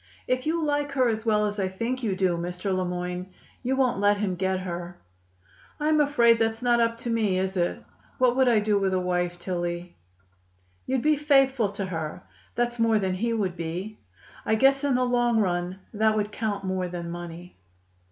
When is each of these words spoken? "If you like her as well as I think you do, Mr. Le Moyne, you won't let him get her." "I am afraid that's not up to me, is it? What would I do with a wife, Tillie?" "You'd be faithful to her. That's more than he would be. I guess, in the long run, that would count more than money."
"If 0.25 0.47
you 0.47 0.63
like 0.65 0.93
her 0.93 1.09
as 1.09 1.27
well 1.27 1.45
as 1.45 1.59
I 1.59 1.67
think 1.67 2.01
you 2.01 2.15
do, 2.15 2.35
Mr. 2.35 2.75
Le 2.75 2.83
Moyne, 2.83 3.31
you 3.61 3.75
won't 3.75 3.99
let 3.99 4.17
him 4.17 4.33
get 4.35 4.61
her." 4.61 4.97
"I 5.79 5.89
am 5.89 6.01
afraid 6.01 6.39
that's 6.39 6.63
not 6.63 6.79
up 6.79 6.97
to 7.05 7.11
me, 7.11 7.37
is 7.37 7.55
it? 7.55 7.83
What 8.17 8.35
would 8.35 8.47
I 8.47 8.57
do 8.57 8.79
with 8.79 8.95
a 8.95 8.99
wife, 8.99 9.37
Tillie?" 9.37 9.95
"You'd 10.87 11.03
be 11.03 11.15
faithful 11.17 11.69
to 11.73 11.85
her. 11.85 12.23
That's 12.55 12.79
more 12.79 12.97
than 12.97 13.13
he 13.13 13.31
would 13.31 13.55
be. 13.55 13.99
I 14.43 14.55
guess, 14.55 14.83
in 14.83 14.95
the 14.95 15.05
long 15.05 15.39
run, 15.39 15.77
that 15.93 16.17
would 16.17 16.31
count 16.31 16.63
more 16.63 16.87
than 16.87 17.11
money." 17.11 17.57